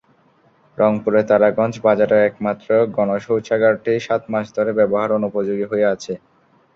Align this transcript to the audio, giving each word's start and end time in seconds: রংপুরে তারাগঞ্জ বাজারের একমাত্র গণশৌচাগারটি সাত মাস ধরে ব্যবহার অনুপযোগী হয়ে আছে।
রংপুরে 0.77 1.21
তারাগঞ্জ 1.29 1.75
বাজারের 1.85 2.21
একমাত্র 2.29 2.67
গণশৌচাগারটি 2.95 3.93
সাত 3.99 4.21
মাস 4.31 4.45
ধরে 4.55 4.71
ব্যবহার 4.79 5.09
অনুপযোগী 5.17 5.65
হয়ে 5.71 5.85
আছে। 5.93 6.13